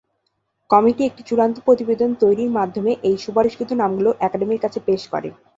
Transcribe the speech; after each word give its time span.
Committee 0.69 1.01
একটি 1.05 1.21
চূড়ান্ত 1.27 1.55
প্রতিবেদন 1.65 2.09
তৈরির 2.21 2.51
মাধ্যমে 2.57 2.91
এই 3.03 3.15
সুপারিশকৃত 3.23 3.69
নামগুলো 3.81 4.09
একাডেমির 4.27 4.63
কাছে 4.63 4.79
পেশ 4.87 5.01
করে। 5.13 5.29